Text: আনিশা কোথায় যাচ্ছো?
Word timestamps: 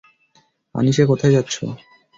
আনিশা 0.75 1.03
কোথায় 1.05 1.33
যাচ্ছো? 1.33 1.63